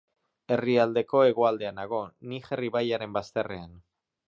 [0.53, 2.01] Herrialdeko hegoaldean dago,
[2.33, 3.79] Niger ibaiaren bazterrean.